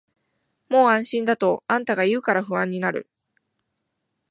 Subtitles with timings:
[0.67, 3.07] もう安心だとあんたが言うから不安になる